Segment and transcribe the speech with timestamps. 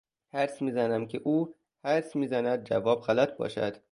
[0.29, 1.55] حدس میزنم که او
[1.85, 3.77] حدس میزند جواب غلط باشد